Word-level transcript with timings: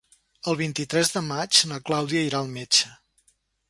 El 0.51 0.57
vint-i-tres 0.61 1.13
de 1.17 1.23
maig 1.29 1.61
na 1.73 1.79
Clàudia 1.91 2.27
irà 2.33 2.43
al 2.45 2.53
metge. 2.61 2.95